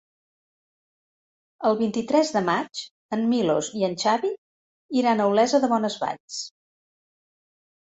El 1.69 1.77
vint-i-tres 1.81 2.31
de 2.37 2.41
maig 2.47 2.81
en 3.19 3.27
Milos 3.35 3.71
i 3.81 3.87
en 3.89 3.95
Xavi 4.05 4.33
iran 5.03 5.23
a 5.23 5.31
Olesa 5.35 5.63
de 5.67 5.73
Bonesvalls. 5.77 6.43